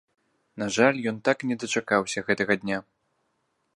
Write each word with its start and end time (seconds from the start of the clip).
На 0.61 0.69
жаль, 0.77 0.97
ён 1.11 1.19
так 1.29 1.37
і 1.47 1.49
не 1.51 1.57
дачакаўся 1.65 2.19
гэтага 2.31 2.53
дня. 2.65 2.79